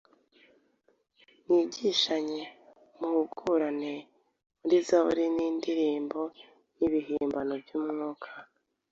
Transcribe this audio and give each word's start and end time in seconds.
mwigishanye, 1.45 2.43
muhugurane 2.97 3.93
muri 4.59 4.77
zaburi 4.87 5.25
n’indirimbo 5.35 6.21
n’ibihimbano 6.77 7.53
by’umwuka 7.63 8.29